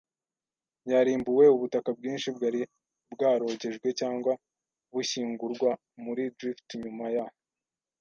yarimbuwe. 0.91 1.45
Ubutaka 1.55 1.89
bwinshi 1.97 2.27
bwari 2.35 2.61
bwarogejwe 3.13 3.87
cyangwa 3.99 4.31
bushyingurwa 4.93 5.69
muri 6.03 6.23
drift 6.37 6.69
nyuma 6.83 7.07
ya 7.15 7.25